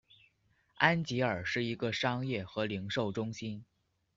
[0.77, 3.63] 安吉尔是一个商业和零售中心。